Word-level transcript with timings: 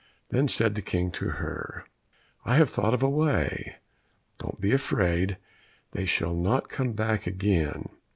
Then 0.29 0.47
said 0.47 0.73
the 0.73 0.81
King 0.81 1.11
to 1.11 1.29
her, 1.29 1.85
"I 2.43 2.55
have 2.55 2.71
thought 2.71 2.95
of 2.95 3.03
a 3.03 3.07
way; 3.07 3.75
don't 4.39 4.59
be 4.59 4.71
afraid, 4.71 5.37
they 5.91 6.07
shall 6.07 6.33
not 6.33 6.69
come 6.69 6.93
back 6.93 7.27
again." 7.27 7.87